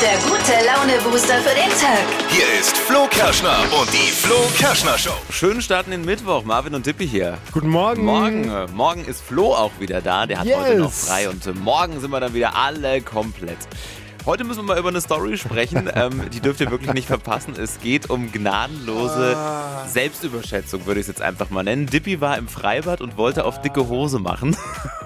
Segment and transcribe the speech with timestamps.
[0.00, 2.04] der gute Laune-Booster für den Tag.
[2.30, 5.10] Hier ist Flo Kerschner und die Flo Kerschner Show.
[5.30, 6.44] Schönen Start in den Mittwoch.
[6.44, 7.38] Marvin und Dippi hier.
[7.52, 8.04] Guten Morgen.
[8.04, 10.26] Morgen, äh, morgen ist Flo auch wieder da.
[10.26, 10.56] Der hat Yes.
[10.58, 13.58] heute noch frei und äh, morgen sind wir dann wieder alle komplett.
[14.24, 17.54] Heute müssen wir mal über eine Story sprechen, ähm, die dürft ihr wirklich nicht verpassen.
[17.58, 19.86] Es geht um gnadenlose Ah.
[19.88, 21.86] Selbstüberschätzung, würde ich es jetzt einfach mal nennen.
[21.86, 24.56] Dippi war im Freibad und wollte auf dicke Hose machen.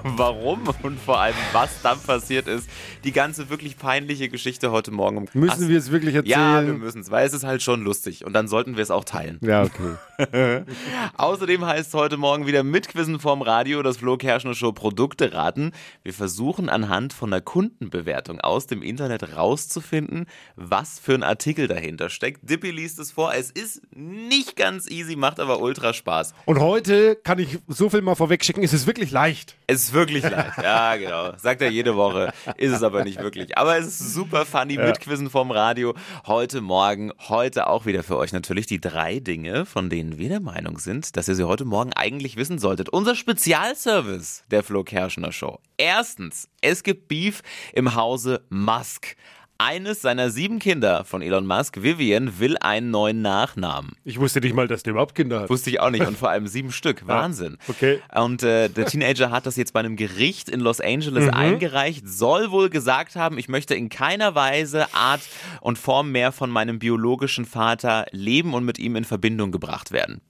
[0.05, 2.69] Warum und vor allem, was dann passiert ist.
[3.05, 5.27] Die ganze wirklich peinliche Geschichte heute Morgen.
[5.33, 6.79] Müssen Ach, wir es wirklich Ja, wir erzählen?
[6.79, 8.25] müssen es, weil es ist halt schon lustig.
[8.25, 9.39] Und dann sollten wir es auch teilen.
[9.43, 10.65] Ja, okay.
[11.17, 15.73] Außerdem heißt es heute Morgen wieder mitquizzen vorm Radio, das Flo Kerschner Show Produkte raten.
[16.03, 20.27] Wir versuchen anhand von einer Kundenbewertung aus dem Internet rauszufinden,
[20.57, 22.49] was für ein Artikel dahinter steckt.
[22.49, 23.35] Dippy liest es vor.
[23.35, 26.35] Es ist nicht ganz easy, macht aber ultra Spaß.
[26.45, 29.57] Und heute kann ich so viel mal vorwegschicken, es ist wirklich leicht.
[29.67, 30.59] Es ist wirklich leicht.
[30.63, 31.33] Ja, genau.
[31.37, 32.33] Sagt er jede Woche.
[32.57, 33.57] Ist es aber nicht wirklich.
[33.59, 34.77] Aber es ist super funny.
[34.77, 35.95] Mitquizzen vom Radio.
[36.27, 40.41] Heute Morgen, heute auch wieder für euch natürlich die drei Dinge, von denen wir der
[40.41, 42.89] Meinung sind, dass ihr sie heute Morgen eigentlich wissen solltet.
[42.89, 45.59] Unser Spezialservice der Flo Kerschner Show.
[45.77, 49.17] Erstens, es gibt Beef im Hause Musk.
[49.65, 53.93] Eines seiner sieben Kinder von Elon Musk, Vivian, will einen neuen Nachnamen.
[54.05, 55.51] Ich wusste nicht mal, dass der überhaupt Kinder hat.
[55.51, 56.05] Wusste ich auch nicht.
[56.05, 57.07] Und vor allem sieben Stück.
[57.07, 57.59] Wahnsinn.
[57.69, 58.01] okay.
[58.13, 62.51] Und äh, der Teenager hat das jetzt bei einem Gericht in Los Angeles eingereicht, soll
[62.51, 65.23] wohl gesagt haben, ich möchte in keiner Weise, Art
[65.61, 70.21] und Form mehr von meinem biologischen Vater leben und mit ihm in Verbindung gebracht werden.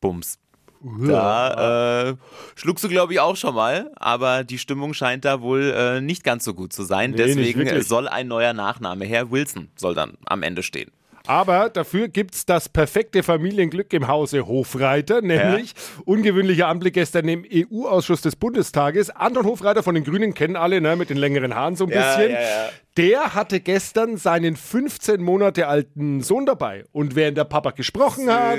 [0.00, 0.38] Bums.
[0.80, 2.16] Da äh,
[2.54, 6.22] schluckst du, glaube ich, auch schon mal, aber die Stimmung scheint da wohl äh, nicht
[6.22, 7.10] ganz so gut zu sein.
[7.10, 9.30] Nee, Deswegen soll ein neuer Nachname her.
[9.30, 10.90] Wilson soll dann am Ende stehen.
[11.28, 15.74] Aber dafür gibt's das perfekte Familienglück im Hause Hofreiter, nämlich
[16.06, 19.10] ungewöhnlicher Anblick gestern im EU-Ausschuss des Bundestages.
[19.10, 22.16] Anton Hofreiter von den Grünen kennen alle, ne, mit den längeren Haaren so ein Ja,
[22.16, 22.32] bisschen.
[22.32, 22.68] ja, ja.
[22.96, 26.84] Der hatte gestern seinen 15 Monate alten Sohn dabei.
[26.92, 28.58] Und während der Papa gesprochen hat,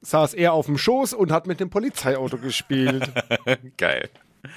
[0.00, 3.08] saß er auf dem Schoß und hat mit dem Polizeiauto gespielt.
[3.76, 4.08] Geil.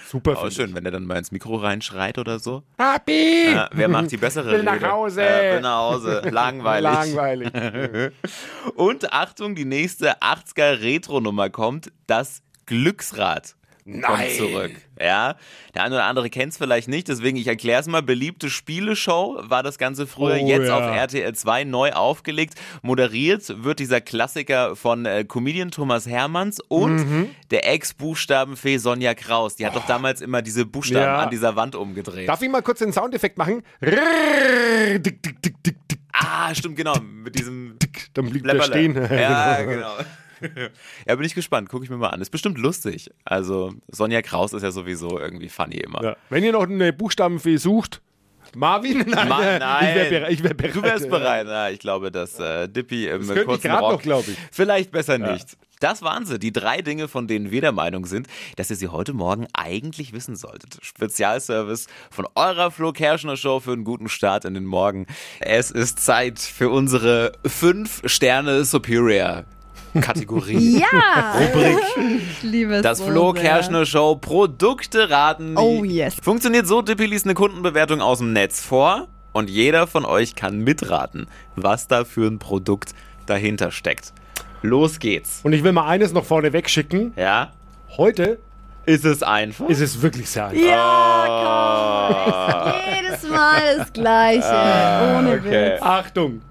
[0.08, 2.64] Super, Auch schön, wenn er dann mal ins Mikro reinschreit oder so.
[2.72, 2.78] ich.
[2.78, 3.52] Papi!
[3.54, 4.82] Ja, wer macht die bessere Will nach?
[4.82, 5.22] Hause.
[5.22, 6.22] Ja, will nach Hause.
[6.30, 6.92] Langweilig.
[6.92, 8.14] Langweilig.
[8.76, 11.92] Und Achtung, die nächste 80er Retro-Nummer kommt.
[12.08, 13.56] Das Glücksrad.
[14.02, 14.72] Kommt zurück.
[15.00, 15.36] Ja,
[15.76, 18.02] der eine oder andere kennt es vielleicht nicht, deswegen ich erkläre es mal.
[18.04, 20.76] Beliebte Spieleshow war das Ganze früher, Oh, jetzt ja.
[20.78, 22.56] auf RTL 2 neu aufgelegt.
[22.82, 27.30] Moderiert wird dieser Klassiker von äh, Comedian Thomas Hermanns und Mhm.
[27.52, 29.56] der Ex-Buchstabenfee Sonja Kraus.
[29.56, 31.20] Die hat doch damals immer diese Buchstaben Ja.
[31.20, 32.28] an dieser Wand umgedreht.
[32.28, 33.64] Darf ich mal kurz den Soundeffekt machen?
[33.82, 36.96] Rrrr, dick, dick, dick, dick, dick, ah, stimmt, genau.
[37.00, 37.78] Mit diesem.
[38.14, 38.96] Dann blieb der stehen.
[38.96, 39.94] Ja, genau.
[41.08, 41.70] Ja, bin ich gespannt.
[41.70, 42.22] Gucke ich mir mal an.
[42.22, 43.10] Ist bestimmt lustig.
[43.26, 46.04] Also, Sonja Kraus ist ja sowieso irgendwie funny immer.
[46.04, 46.16] Ja.
[46.30, 48.02] Wenn ihr noch eine Buchstabenfee sucht,
[48.56, 49.00] Marvin?
[49.08, 49.88] Nein, Ma- nein.
[49.90, 50.76] ich wäre bereit, ich wär bereit.
[50.76, 51.48] Du wärst bereit.
[51.48, 53.92] Ja, ich glaube, dass äh, Dippy im ich kurzen Rock.
[53.92, 54.36] noch, glaub ich.
[54.52, 55.56] Vielleicht besser nicht.
[55.82, 58.90] Das waren sie, die drei Dinge, von denen wir der Meinung sind, dass ihr sie
[58.90, 60.78] heute Morgen eigentlich wissen solltet.
[60.82, 65.06] Spezialservice von eurer Flo Kerschner Show für einen guten Start in den Morgen.
[65.40, 69.46] Es ist Zeit für unsere fünf Sterne Superior
[70.02, 70.80] Kategorie.
[70.80, 71.78] Ja, Rubrik.
[72.20, 73.44] ich liebe es Das so Flo sehr.
[73.44, 75.58] Kerschner Show Produkte raten.
[75.58, 76.16] Oh, yes.
[76.22, 80.60] Funktioniert so, Dippy liest eine Kundenbewertung aus dem Netz vor und jeder von euch kann
[80.60, 82.94] mitraten, was da für ein Produkt
[83.26, 84.14] dahinter steckt.
[84.62, 85.40] Los geht's.
[85.44, 87.14] Und ich will mal eines noch vorne wegschicken.
[87.16, 87.52] Ja?
[87.98, 88.40] Heute
[88.86, 89.68] Ist es einfach?
[89.70, 90.62] ist es wirklich sehr einfach.
[90.64, 92.82] Ja, komm.
[93.04, 95.16] Jedes Mal das Gleiche.
[95.18, 95.74] Ohne okay.
[95.74, 95.82] Witz.
[95.82, 96.42] Achtung,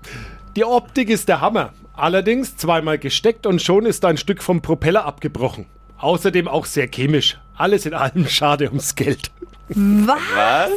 [0.58, 1.70] die Optik ist der Hammer.
[1.94, 5.66] Allerdings zweimal gesteckt und schon ist ein Stück vom Propeller abgebrochen.
[5.98, 7.38] Außerdem auch sehr chemisch.
[7.56, 9.30] Alles in allem schade ums Geld.
[9.68, 10.18] Was?
[10.34, 10.70] Was?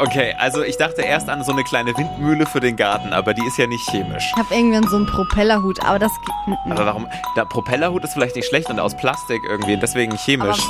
[0.00, 3.44] Okay, also ich dachte erst an so eine kleine Windmühle für den Garten, aber die
[3.46, 4.24] ist ja nicht chemisch.
[4.34, 6.56] Ich habe irgendwie an so einen Propellerhut, aber das geht.
[6.70, 7.06] Aber warum?
[7.36, 10.62] Der Propellerhut ist vielleicht nicht schlecht und aus Plastik irgendwie, deswegen chemisch.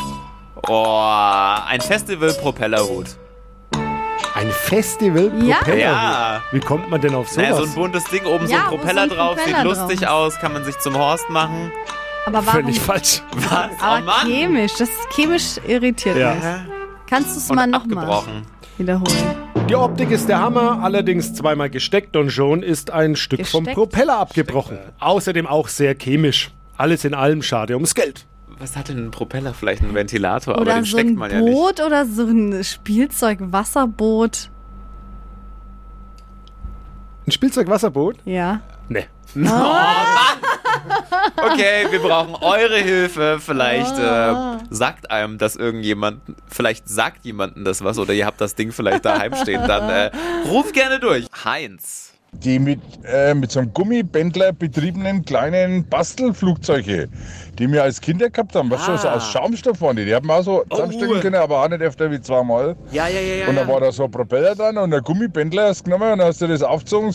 [0.66, 1.06] Oh,
[1.68, 3.16] ein Festival-Propellerhut.
[4.34, 5.56] Ein Festival Ja?
[5.58, 5.78] Propeller.
[5.78, 6.42] Ja.
[6.52, 7.36] Wie kommt man denn auf sowas?
[7.50, 9.64] Naja, so ein buntes Ding, oben so Ja, ein so Propeller ein drauf, Propeller sieht
[9.64, 11.70] lustig drauf aus, kann man sich zum Horst machen.
[12.26, 12.62] Aber warum?
[12.62, 13.22] Völlig falsch.
[13.32, 13.70] Was?
[13.80, 14.26] oh Aber Mann!
[14.26, 16.34] chemisch, das ist chemisch irritiert Ja.
[16.34, 16.44] mich.
[17.08, 18.22] Kannst du es mal nochmal
[18.78, 19.36] wiederholen?
[19.70, 23.76] Die Optik ist der Hammer, allerdings zweimal gesteckt und schon ist ein Stück vom Gesteckt?
[23.76, 24.78] Propeller abgebrochen.
[25.00, 26.50] Außerdem auch sehr chemisch.
[26.76, 28.26] Alles in allem schade ums Geld.
[28.58, 29.52] Was hat denn ein Propeller?
[29.52, 31.52] Vielleicht ein Ventilator, aber Oder den so steckt ein man ja nicht.
[31.52, 34.50] Boot oder so ein Spielzeug-Wasserboot.
[37.26, 38.16] Ein Spielzeugwasserboot?
[38.24, 38.60] Ja.
[38.88, 39.06] Nee.
[39.34, 40.38] Oh, Mann!
[41.36, 43.38] Okay, wir brauchen eure Hilfe.
[43.40, 44.34] Vielleicht äh,
[44.70, 49.04] sagt einem das irgendjemand, vielleicht sagt jemandem das was oder ihr habt das Ding vielleicht
[49.04, 49.66] daheim stehen.
[49.66, 50.10] Dann äh,
[50.48, 51.26] ruft gerne durch.
[51.44, 52.14] Heinz.
[52.32, 57.08] die mit, äh, mit so einem Gummibändler betriebenen kleinen Bastelflugzeuge,
[57.58, 58.70] die wir als Kinder gehabt haben.
[58.70, 60.04] Was schon so aus Schaumstoff waren die.
[60.04, 62.76] Die haben wir auch so zusammenstecken können, aber auch nicht öfter wie zweimal.
[62.92, 63.48] Ja, ja, ja, ja.
[63.48, 66.18] Und dann war da so ein Propeller dran und ein Gummibändler hast du genommen und
[66.18, 67.14] dann hast du das aufgezogen,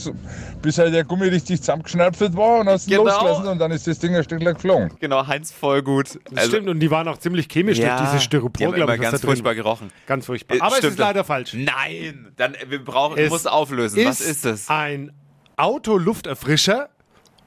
[0.61, 3.03] bis halt der Gummi richtig zusammengeschnalpft war und hast ihn Genau.
[3.05, 4.91] losgelassen und dann ist das Ding ein Stück lang geflogen.
[4.99, 6.19] Genau, Heinz voll gut.
[6.31, 9.01] Das stimmt, und die waren auch ziemlich chemisch durch dieses die Styropor, haben glaube ich,
[9.01, 9.91] ganz da drin furchtbar gerochen.
[10.07, 10.57] Ganz furchtbar.
[10.57, 11.53] Äh, Aber es stimmt ist leider falsch.
[11.53, 14.03] Nein, dann wir brauchen, Es muss auflösen.
[14.05, 14.69] Was ist es?
[14.69, 15.11] Ein
[15.57, 16.89] Autolufterfrischer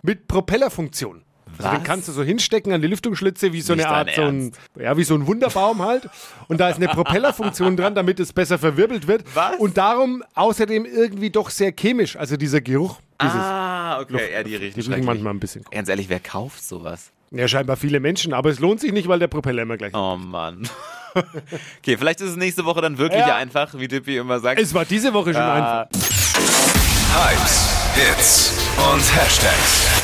[0.02, 1.23] mit Propellerfunktion.
[1.58, 4.22] Also den kannst du so hinstecken an die Lüftungsschlitze wie so Nicht eine Art, so
[4.22, 6.08] ein, ja, wie so ein Wunderbaum halt.
[6.48, 9.24] Und da ist eine Propellerfunktion dran, damit es besser verwirbelt wird.
[9.34, 9.56] Was?
[9.58, 12.16] Und darum außerdem irgendwie doch sehr chemisch.
[12.16, 15.64] Also dieser Geruch, dieses, Ah, okay, ja, die riechen die riechen manchmal ein bisschen.
[15.70, 17.10] Ganz ehrlich, wer kauft sowas?
[17.30, 19.94] Ja, scheinbar viele Menschen, aber es lohnt sich nicht, weil der Propeller immer gleich.
[19.94, 20.68] Oh Mann.
[21.78, 23.36] Okay, vielleicht ist es nächste Woche dann wirklich Ja.
[23.36, 24.60] einfach, wie Dippy immer sagt.
[24.60, 25.86] Es war diese Woche schon einfach.
[27.14, 30.03] Hypes, Hits und Hashtags.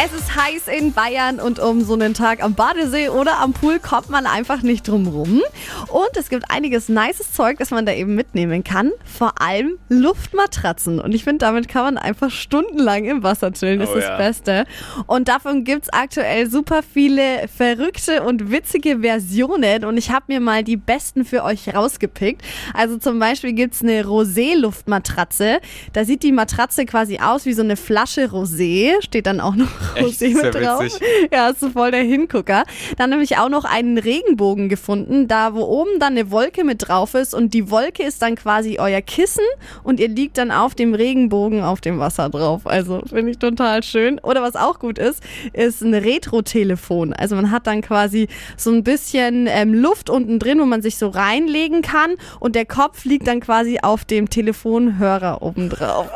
[0.00, 3.80] Es ist heiß in Bayern und um so einen Tag am Badesee oder am Pool
[3.80, 5.42] kommt man einfach nicht drum rum.
[5.88, 8.92] Und es gibt einiges nices Zeug, das man da eben mitnehmen kann.
[9.04, 11.00] Vor allem Luftmatratzen.
[11.00, 13.80] Und ich finde, damit kann man einfach stundenlang im Wasser chillen.
[13.80, 14.10] Das Oh ist ja.
[14.10, 14.66] das Beste.
[15.08, 19.84] Und davon gibt es aktuell super viele verrückte und witzige Versionen.
[19.84, 22.42] Und ich habe mir mal die besten für euch rausgepickt.
[22.72, 25.58] Also zum Beispiel gibt es eine Rosé-Luftmatratze.
[25.92, 28.92] Da sieht die Matratze quasi aus wie so eine Flasche Rosé.
[29.02, 29.68] Steht dann auch noch?
[29.96, 30.82] Rosé mit ja drauf.
[30.82, 31.00] witzig.
[31.32, 32.64] Ja, ist so voll der Hingucker.
[32.96, 36.88] Dann habe ich auch noch einen Regenbogen gefunden, da wo oben dann eine Wolke mit
[36.88, 39.44] drauf ist und die Wolke ist dann quasi euer Kissen
[39.82, 42.66] und ihr liegt dann auf dem Regenbogen auf dem Wasser drauf.
[42.66, 44.18] Also finde ich total schön.
[44.20, 47.12] Oder was auch gut ist, ist ein Retro-Telefon.
[47.12, 50.96] Also man hat dann quasi so ein bisschen ähm, Luft unten drin, wo man sich
[50.96, 56.08] so reinlegen kann und der Kopf liegt dann quasi auf dem Telefonhörer oben drauf.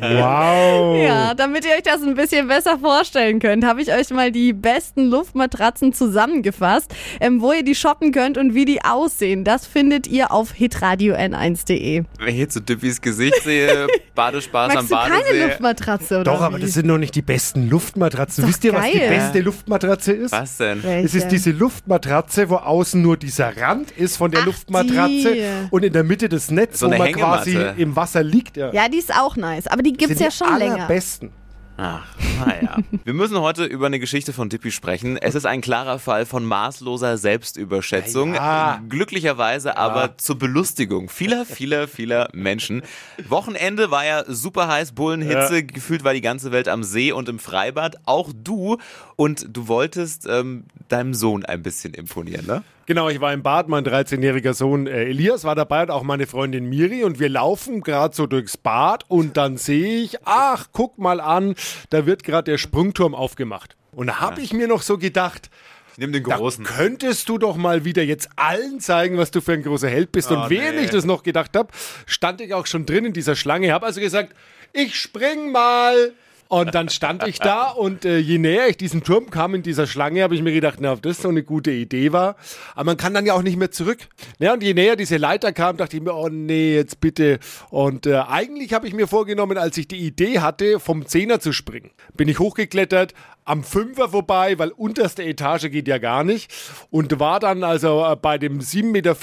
[0.00, 0.96] Wow.
[1.06, 2.78] Ja, damit ihr euch das ein bisschen besser
[3.16, 8.12] vorstellen könnt, habe ich euch mal die besten Luftmatratzen zusammengefasst, ähm, wo ihr die shoppen
[8.12, 9.42] könnt und wie die aussehen.
[9.42, 12.04] Das findet ihr auf hitradio n1.de.
[12.18, 15.44] Wenn ich jetzt so Dippys Gesicht sehe, Badespaß am Magst du keine Badesee.
[15.46, 16.62] Luftmatratze oder Doch, aber wie?
[16.62, 18.46] das sind noch nicht die besten Luftmatratzen.
[18.46, 19.08] Wisst ihr, was die geil.
[19.08, 20.32] beste Luftmatratze ist?
[20.32, 20.82] Was denn?
[20.82, 21.06] Welche?
[21.06, 25.42] Es ist diese Luftmatratze, wo außen nur dieser Rand ist von der Ach, Luftmatratze die.
[25.70, 27.80] und in der Mitte das Netz, So wo eine man quasi Hängematte.
[27.82, 28.56] im Wasser liegt.
[28.58, 28.72] Ja.
[28.72, 30.74] Ja, die ist auch nice, aber die gibt's sind ja die schon länger.
[30.86, 31.30] allerbesten.
[31.78, 32.06] Ach,
[32.38, 32.78] naja.
[33.04, 35.18] Wir müssen heute über eine Geschichte von Dippy sprechen.
[35.18, 38.34] Es ist ein klarer Fall von maßloser Selbstüberschätzung.
[38.34, 38.80] Ja.
[38.88, 42.82] Glücklicherweise aber zur Belustigung vieler, vieler, vieler Menschen.
[43.28, 45.64] Wochenende war ja super heiß, Bullenhitze.
[45.64, 47.96] Gefühlt war die ganze Welt am See und im Freibad.
[48.06, 48.78] Auch du.
[49.16, 52.62] Und du wolltest ähm, deinem Sohn ein bisschen imponieren, ne?
[52.86, 56.26] Genau, ich war im Bad, mein 13-jähriger Sohn äh, Elias war dabei und auch meine
[56.26, 60.96] Freundin Miri und wir laufen gerade so durchs Bad und dann sehe ich, ach, guck
[60.96, 61.56] mal an,
[61.90, 63.76] da wird gerade der Sprungturm aufgemacht.
[63.90, 65.50] Und da habe ich mir noch so gedacht,
[65.96, 66.64] Nimm den da großen.
[66.64, 70.30] könntest du doch mal wieder jetzt allen zeigen, was du für ein großer Held bist.
[70.30, 70.84] und Oh, während nee.
[70.84, 71.70] ich das noch gedacht habe,
[72.04, 74.34] stand ich auch schon drin in dieser Schlange, habe also gesagt,
[74.72, 76.12] ich spring mal.
[76.48, 79.86] Und dann stand ich da und äh, je näher ich diesen Turm kam in dieser
[79.86, 82.36] Schlange, habe ich mir gedacht, na, ob das so eine gute Idee war.
[82.74, 83.98] Aber man kann dann ja auch nicht mehr zurück.
[84.38, 87.40] Ja, und je näher diese Leiter kam, dachte ich mir, oh nee, jetzt bitte.
[87.70, 91.52] Und äh, eigentlich habe ich mir vorgenommen, als ich die Idee hatte, vom Zehner zu
[91.52, 96.52] springen, bin ich hochgeklettert, am Fünfer vorbei, weil unterste Etage geht ja gar nicht.
[96.90, 99.16] Und war dann also äh, bei dem 7,50 Meter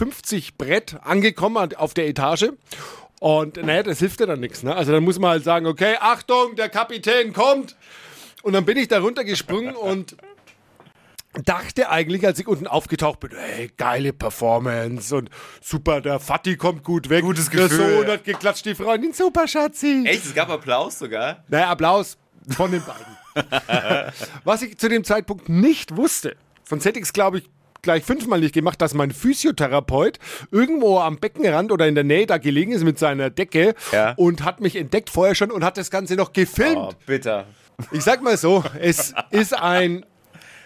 [0.58, 2.50] Brett angekommen auf der Etage.
[3.24, 4.63] Und naja, das hilft ja dann nichts.
[4.63, 4.75] Ne?
[4.75, 7.77] Also dann muss man halt sagen, okay, Achtung, der Kapitän kommt.
[8.42, 10.18] Und dann bin ich da runtergesprungen und
[11.46, 15.30] dachte eigentlich, als ich unten aufgetaucht bin, hey, geile Performance und
[15.62, 17.24] super, der Fatih kommt gut weg.
[17.24, 18.00] Gutes Der Gefühl.
[18.03, 20.03] Sohn hat geklatscht, die Freundin, super, Schatzi.
[20.06, 20.25] Echt?
[20.25, 21.46] Es gab Applaus sogar?
[21.48, 22.18] Naja, Applaus
[22.50, 24.12] von den beiden.
[24.44, 27.50] Was ich zu dem Zeitpunkt nicht wusste, sonst hätte ich es, glaube ich,
[27.84, 30.18] gleich fünfmal nicht gemacht, dass mein Physiotherapeut
[30.52, 34.13] irgendwo am Beckenrand oder in der Nähe da gelegen ist mit seiner Decke Ja.
[34.18, 36.78] und hat mich entdeckt vorher schon und hat das Ganze noch gefilmt.
[36.78, 37.46] Oh, bitter.
[37.92, 40.06] Ich sag mal so, es ist ein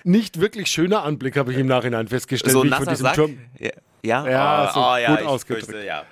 [0.03, 3.15] nicht wirklich schöner Anblick, habe ich im Nachhinein festgestellt, So wie ich von diesem Sack?
[3.15, 3.37] Turm.
[3.59, 3.71] Ja,
[4.03, 5.65] ja, Ja, oh, so oh, ja gut ausgedrückt.
[5.67, 6.03] fürchte, ja.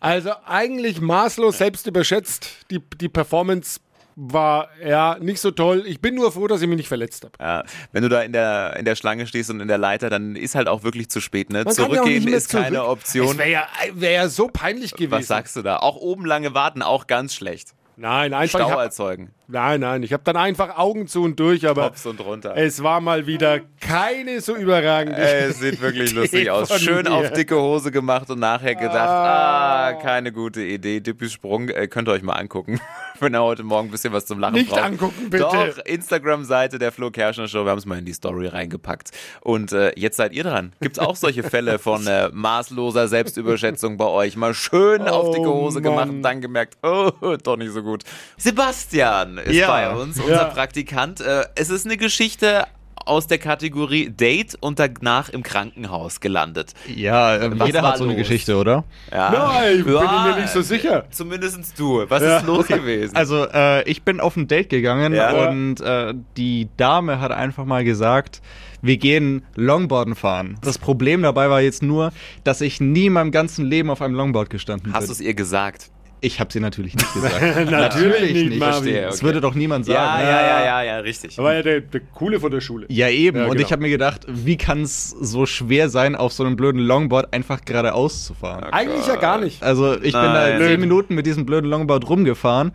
[0.00, 2.66] Also eigentlich maßlos selbst überschätzt.
[2.70, 3.80] Die, die Performance
[4.16, 5.84] war ja nicht so toll.
[5.86, 7.32] Ich bin nur froh, dass ich mich nicht verletzt habe.
[7.40, 10.36] Ja, wenn du da in der, in der Schlange stehst und in der Leiter, dann
[10.36, 11.50] ist halt auch wirklich zu spät.
[11.50, 11.64] Ne?
[11.64, 12.90] Man ja Zurückgehen mehr ist keine zurück.
[12.90, 13.30] Option.
[13.32, 15.12] Es wäre ja, wär ja so peinlich gewesen.
[15.12, 15.78] Was sagst du da?
[15.78, 17.74] Auch oben lange warten, auch ganz schlecht.
[17.96, 18.58] Nein, einfach.
[18.60, 19.30] Stau hab, erzeugen.
[19.48, 22.54] Nein, nein, ich habe dann einfach Augen zu und durch, aber Hops und runter.
[22.56, 25.18] es war mal wieder keine so überragende.
[25.18, 26.80] Es sieht wirklich Idee lustig aus.
[26.80, 27.12] Schön mir.
[27.12, 31.00] auf dicke Hose gemacht und nachher gedacht, ah, keine gute Idee.
[31.00, 32.80] Dippis Sprung, äh, könnt ihr euch mal angucken,
[33.20, 34.82] wenn ihr heute Morgen ein bisschen was zum Lachen Nicht braucht.
[34.82, 35.44] angucken, bitte.
[35.44, 39.10] Doch, Instagram-Seite der Flo Kerschner Show, wir haben es mal in die Story reingepackt.
[39.40, 40.72] Und äh, jetzt seid ihr dran.
[40.80, 44.36] Gibt es auch solche Fälle von äh, maßloser Selbstüberschätzung bei euch?
[44.36, 46.16] Mal schön auf dicke Hose gemacht Mann.
[46.16, 47.10] und dann gemerkt, oh,
[47.42, 48.04] doch nicht so gut.
[48.36, 49.68] Sebastian ist Ja.
[49.68, 50.44] bei uns, unser Ja.
[50.44, 51.20] Praktikant.
[51.20, 52.64] Äh, es ist eine Geschichte
[53.06, 56.72] aus der Kategorie Date und danach im Krankenhaus gelandet.
[56.94, 58.22] Ja, äh, Was jeder hat so eine los?
[58.22, 58.84] Geschichte, oder?
[59.12, 59.30] Ja.
[59.30, 61.04] Nein, bin Ja, ich mir nicht so sicher.
[61.10, 62.04] Zumindest du.
[62.08, 62.38] Was Ja.
[62.38, 63.14] ist los gewesen?
[63.14, 65.48] Also, äh, ich bin auf ein Date gegangen Ja.
[65.48, 68.40] und äh, die Dame hat einfach mal gesagt,
[68.80, 70.56] wir gehen Longboarden fahren.
[70.62, 72.10] Das Problem dabei war jetzt nur,
[72.42, 75.12] dass ich nie in meinem ganzen Leben auf einem Longboard gestanden Hast du bin.
[75.12, 75.90] es ihr gesagt?
[76.24, 77.70] Ich habe sie natürlich nicht gesagt.
[77.70, 78.60] Natürlich nicht, Marvin.
[78.60, 79.02] verstehe.
[79.02, 79.24] Das okay.
[79.26, 79.96] würde doch niemand sagen.
[79.96, 81.36] Ja, ja, ja, ja, ja, richtig.
[81.36, 82.86] War ja der, der Coole von der Schule.
[82.88, 83.36] Ja, eben.
[83.36, 83.64] Ja, und genau.
[83.66, 87.34] ich habe mir gedacht, wie kann es so schwer sein, auf so einem blöden Longboard
[87.34, 88.64] einfach geradeaus zu fahren?
[88.72, 89.62] Eigentlich ja gar nicht.
[89.62, 90.58] Also ich bin Nein.
[90.60, 92.72] da zehn Minuten mit diesem blöden Longboard rumgefahren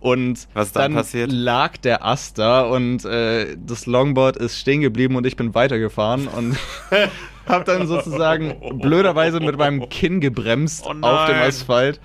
[0.00, 1.30] und Was dann passiert?
[1.32, 6.28] lag der Ast da und äh, das Longboard ist stehen geblieben und ich bin weitergefahren
[6.28, 6.56] und
[7.46, 11.36] habe dann sozusagen blöderweise mit meinem Kinn gebremst Oh auf dem.
[11.36, 12.00] Asphalt.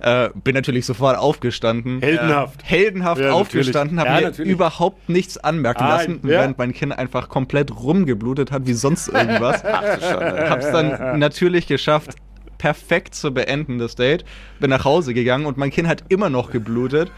[0.00, 2.00] Äh, bin natürlich sofort aufgestanden.
[2.00, 2.60] Heldenhaft.
[2.64, 4.52] Heldenhaft Ja, aufgestanden, habe Ja, mir natürlich.
[4.52, 6.28] überhaupt nichts anmerken Nein, lassen, ja.
[6.28, 9.60] während mein Kinn einfach komplett rumgeblutet hat, wie sonst irgendwas.
[9.60, 10.50] Schade.
[10.50, 12.14] Hab's dann natürlich geschafft,
[12.60, 14.22] perfekt zu beenden, das Date.
[14.60, 17.10] Bin nach Hause gegangen und mein Kinn hat immer noch geblutet.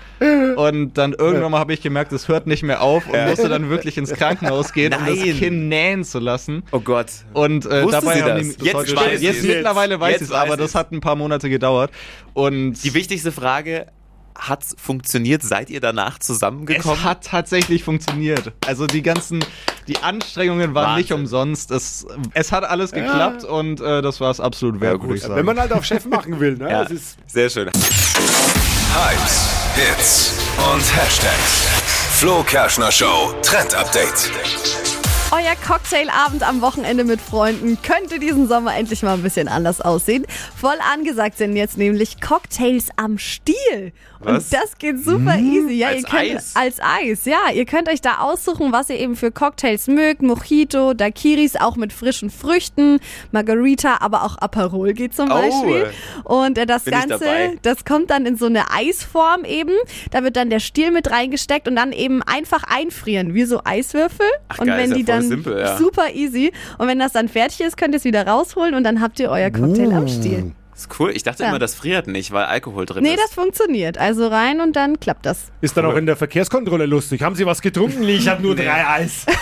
[0.56, 3.68] Und dann irgendwann mal habe ich gemerkt, es hört nicht mehr auf und musste dann
[3.68, 6.62] wirklich ins Krankenhaus gehen, um das Kinn nähen zu lassen.
[6.70, 7.06] Oh Gott.
[7.32, 8.56] Und äh, dabei sie haben das?
[8.56, 11.50] die Jetzt weiß jetzt, jetzt mittlerweile weiß ich es, aber das hat ein paar Monate
[11.50, 11.90] gedauert.
[12.34, 13.86] Und Die wichtigste Frage,
[14.38, 15.42] hat's funktioniert?
[15.42, 16.98] Seid ihr danach zusammengekommen?
[16.98, 18.52] es hat tatsächlich funktioniert.
[18.66, 19.44] Also die ganzen,
[19.88, 21.24] die Anstrengungen waren nicht Wahnsinn.
[21.24, 21.70] umsonst.
[21.70, 25.08] Es, es hat alles geklappt und äh, das war es absolut wert, gut.
[25.08, 25.36] würde ich sagen.
[25.36, 26.70] Wenn man halt auf Chef machen will, ne?
[26.70, 27.70] ja, Das ist sehr schön.
[28.94, 30.32] Hypes, Hits
[30.72, 31.66] und Hashtags.
[32.18, 34.30] Flo Kerschner Show Trend Update.
[35.32, 40.26] Euer Cocktailabend am Wochenende mit Freunden könnte diesen Sommer endlich mal ein bisschen anders aussehen.
[40.54, 43.92] Voll angesagt sind jetzt nämlich Cocktails am Stiel.
[44.24, 44.44] Was?
[44.44, 45.74] Und das geht super easy.
[45.74, 46.52] Ja, Als ihr könnt, Eis?
[46.56, 47.38] Als Eis, ja.
[47.54, 50.22] Ihr könnt euch da aussuchen, was ihr eben für Cocktails mögt.
[50.22, 52.98] Mojito, Daiquiris, auch mit frischen Früchten,
[53.32, 55.34] Margarita, aber auch Aperol geht zum Oh.
[55.34, 55.86] Beispiel.
[56.24, 57.24] Und äh, das Ganze,
[57.62, 59.72] das kommt dann in so eine Eisform eben.
[60.10, 64.26] Da wird dann der Stiel mit reingesteckt und dann eben einfach einfrieren, wie so Eiswürfel.
[64.48, 65.76] Ach, und geil, wenn ist ja die dann simpel, ja.
[65.78, 66.52] super easy.
[66.78, 69.30] Und wenn das dann fertig ist, könnt ihr es wieder rausholen und dann habt ihr
[69.30, 70.52] euer Cocktail am Stiel.
[70.74, 71.10] Ist cool.
[71.14, 71.50] Ich dachte Ja.
[71.50, 73.20] immer, das friert nicht, weil Alkohol drin Nee, ist.
[73.22, 73.98] das funktioniert.
[73.98, 75.50] Also rein und dann klappt das.
[75.60, 77.22] Ist dann auch in der Verkehrskontrolle lustig.
[77.22, 78.00] Haben Sie was getrunken?
[78.00, 79.26] Nee, ich habe nur drei Eis.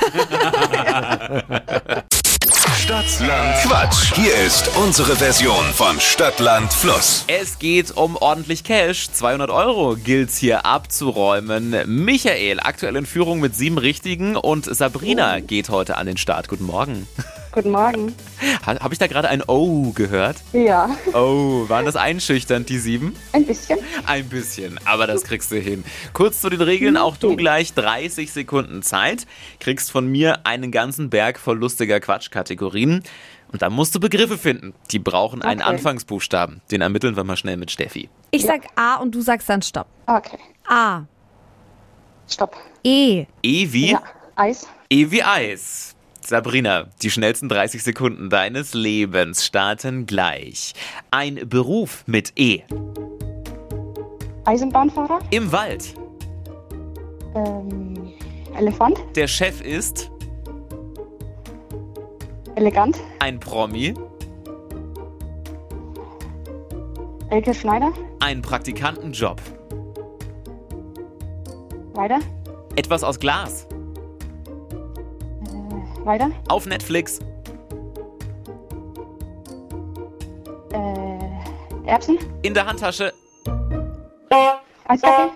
[2.77, 4.15] Stadtland Quatsch.
[4.15, 7.25] Hier ist unsere Version von Stadtland Fluss.
[7.29, 9.11] Es geht um ordentlich Cash.
[9.13, 11.77] 200 Euro gilt's hier abzuräumen.
[11.87, 16.49] Michael, aktuell in Führung mit sieben Richtigen und Sabrina geht heute an den Start.
[16.49, 17.07] Guten Morgen.
[17.53, 18.15] Guten Morgen.
[18.65, 20.37] Ha, Habe ich da gerade ein Oh gehört?
[20.53, 23.17] Ja, Oh, waren das einschüchternd, die sieben?
[23.33, 23.79] ein bisschen.
[24.07, 25.83] Ein bisschen, aber das kriegst du hin.
[26.13, 29.27] Kurz zu den Regeln, auch du gleich 30 Sekunden Zeit.
[29.59, 33.03] Kriegst von mir einen ganzen Berg voll lustiger Quatschkategorien.
[33.53, 34.73] Und dann musst du Begriffe finden.
[34.93, 35.71] Die brauchen einen Okay.
[35.71, 36.61] Anfangsbuchstaben.
[36.71, 38.09] Den ermitteln wir mal schnell mit Steffi.
[38.31, 39.89] Ich sag A und du sagst dann Stopp.
[40.07, 40.39] Okay,
[40.69, 41.03] A,
[42.29, 42.55] stopp.
[42.85, 43.91] E, E wie?
[43.91, 44.03] Ja,
[44.37, 44.69] Eis.
[44.89, 45.97] E wie Eis.
[46.31, 50.75] Sabrina, die schnellsten 30 Sekunden deines Lebens starten gleich.
[51.11, 52.63] Ein Beruf mit E.
[54.45, 55.19] Eisenbahnfahrer.
[55.31, 55.93] Im Wald.
[57.35, 58.13] Ähm,
[58.57, 59.01] Elefant.
[59.17, 60.09] Der Chef ist
[62.55, 62.97] Elegant.
[63.19, 63.95] ein Promi.
[67.31, 67.93] Elke Schneider.
[68.21, 69.41] Ein Praktikantenjob.
[71.95, 72.21] Weiter.
[72.77, 73.67] Etwas aus Glas.
[76.05, 76.31] Weiter.
[76.49, 77.21] Auf Netflix.
[80.73, 82.19] Äh, Erbsen.
[82.43, 83.13] In der Handtasche.
[84.87, 85.33] Eishockey.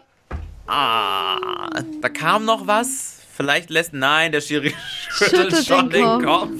[0.66, 3.20] Ah, da kam noch was.
[3.36, 3.92] Vielleicht lässt.
[3.92, 4.72] Nein, der Schiri
[5.10, 6.50] schüttelt schon den den Kopf.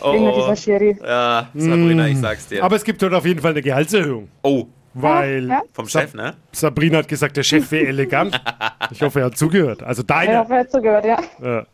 [0.00, 0.34] Oh.
[0.36, 0.96] dieser Schiri.
[1.02, 2.62] Ja, Sabrina, ich sag's dir.
[2.64, 4.28] Aber es gibt heute auf jeden Fall eine Gehaltserhöhung.
[4.42, 5.62] Oh, Weil Ja.
[5.72, 6.34] vom Chef, ne?
[6.52, 8.38] Sabrina hat gesagt, der Chef wäre elegant.
[8.90, 9.82] Ich hoffe, er hat zugehört.
[9.82, 10.38] Also Ich deiner.
[10.38, 11.18] habe jetzt zugehört, ja.
[11.42, 11.66] Ja.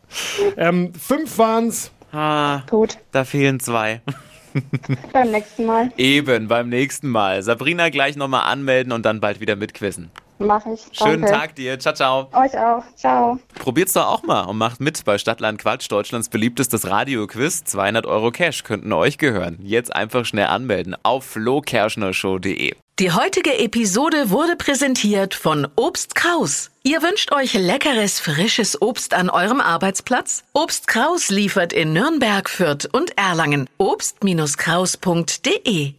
[0.57, 1.91] Ähm, fünf waren's.
[2.11, 2.97] Ah, Gut.
[3.11, 4.01] da fehlen zwei.
[5.13, 5.91] Beim nächsten Mal.
[5.97, 7.43] Eben, beim nächsten Mal.
[7.43, 10.09] Sabrina gleich nochmal anmelden und dann bald wieder mitquissen.
[10.39, 10.87] Mach ich.
[10.93, 11.37] Schönen Danke.
[11.37, 11.77] Tag dir.
[11.79, 12.29] Ciao, ciao.
[12.33, 12.83] Euch auch.
[12.95, 13.39] Ciao.
[13.59, 17.65] Probiert's doch auch mal und macht mit bei Stadtland Quatsch, Deutschlands beliebtestes Radioquiz.
[17.65, 19.59] 200 Euro Cash könnten euch gehören.
[19.61, 22.75] Jetzt einfach schnell anmelden auf flokerschnershow.de.
[22.99, 26.69] Die heutige Episode wurde präsentiert von Obst Kraus.
[26.83, 30.43] Ihr wünscht euch leckeres, frisches Obst an eurem Arbeitsplatz?
[30.53, 33.69] Obst Kraus liefert in Nürnberg, Fürth und Erlangen.
[33.77, 35.93] Obst-Kraus.de